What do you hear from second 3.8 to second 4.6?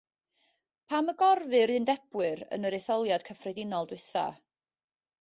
diwethaf?